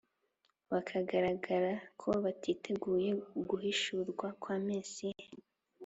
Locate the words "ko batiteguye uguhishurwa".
2.01-4.27